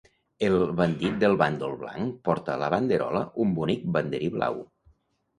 [0.45, 4.57] El bandit del bàndol blanc porta a la banderola un bonic banderí blau.